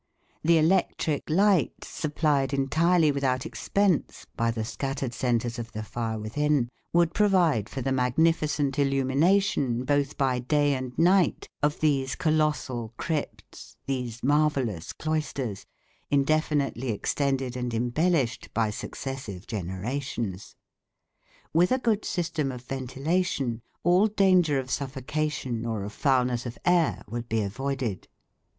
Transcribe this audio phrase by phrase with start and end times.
[0.41, 6.69] The electric light, supplied entirely without expense by the scattered centres of the fire within,
[6.91, 13.77] would provide for the magnificent illumination both by day and night of these colossal crypts,
[13.85, 15.67] these marvellous cloisters,
[16.09, 20.55] indefinitely extended and embellished by successive generations.
[21.53, 27.03] With a good system of ventilation, all danger of suffocation or of foulness of air
[27.07, 28.07] would be avoided.